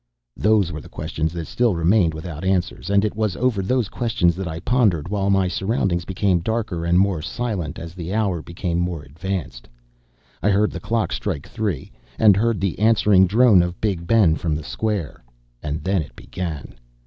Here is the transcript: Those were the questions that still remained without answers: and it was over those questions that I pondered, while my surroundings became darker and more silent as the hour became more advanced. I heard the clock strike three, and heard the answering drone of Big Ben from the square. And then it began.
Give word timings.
Those 0.35 0.71
were 0.71 0.81
the 0.81 0.89
questions 0.89 1.31
that 1.33 1.45
still 1.45 1.75
remained 1.75 2.15
without 2.15 2.43
answers: 2.43 2.89
and 2.89 3.05
it 3.05 3.15
was 3.15 3.35
over 3.35 3.61
those 3.61 3.87
questions 3.87 4.35
that 4.35 4.47
I 4.47 4.59
pondered, 4.59 5.09
while 5.09 5.29
my 5.29 5.47
surroundings 5.47 6.05
became 6.05 6.39
darker 6.39 6.85
and 6.87 6.97
more 6.97 7.21
silent 7.21 7.77
as 7.77 7.93
the 7.93 8.11
hour 8.11 8.41
became 8.41 8.79
more 8.79 9.03
advanced. 9.03 9.69
I 10.41 10.49
heard 10.49 10.71
the 10.71 10.79
clock 10.79 11.11
strike 11.11 11.47
three, 11.47 11.91
and 12.17 12.35
heard 12.35 12.59
the 12.59 12.79
answering 12.79 13.27
drone 13.27 13.61
of 13.61 13.79
Big 13.79 14.07
Ben 14.07 14.35
from 14.37 14.55
the 14.55 14.63
square. 14.63 15.23
And 15.61 15.83
then 15.83 16.01
it 16.01 16.15
began. 16.15 16.73